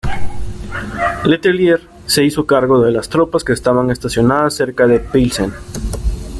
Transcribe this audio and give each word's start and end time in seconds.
Le 1.25 1.37
Tellier 1.37 1.79
se 2.07 2.23
hizo 2.23 2.47
cargo 2.47 2.81
de 2.81 2.89
las 2.89 3.07
tropas 3.07 3.43
que 3.43 3.53
estaban 3.53 3.91
estacionadas 3.91 4.55
cerca 4.55 4.87
de 4.87 4.99
Pilsen. 4.99 5.53